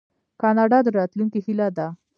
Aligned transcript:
کاناډا 0.41 0.77
د 0.85 0.87
راتلونکي 0.99 1.39
هیله 1.45 1.67
ده. 1.77 1.87